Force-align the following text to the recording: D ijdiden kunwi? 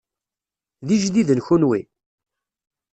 D 0.87 0.89
ijdiden 0.95 1.39
kunwi? 1.47 1.81